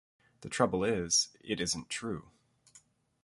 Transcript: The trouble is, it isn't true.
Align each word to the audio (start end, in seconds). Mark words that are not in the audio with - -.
The 0.39 0.49
trouble 0.49 0.83
is, 0.83 1.27
it 1.41 1.61
isn't 1.61 1.91
true. 1.91 2.31